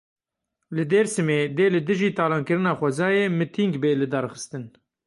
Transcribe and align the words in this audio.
Li 0.75 0.83
Dêrsimê 0.91 1.39
dê 1.57 1.65
li 1.73 1.81
dijî 1.89 2.09
talankirina 2.17 2.73
xwezayê 2.79 3.25
mitîng 3.39 3.73
bê 3.81 3.91
lidarxistin. 4.01 4.63